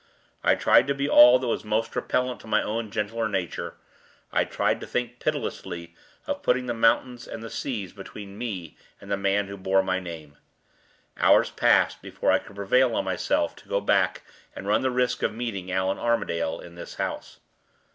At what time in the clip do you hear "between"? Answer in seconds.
7.93-8.35